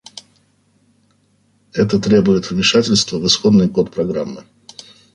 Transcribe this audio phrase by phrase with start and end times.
[1.73, 4.43] Это требует вмешательства в исходный код программы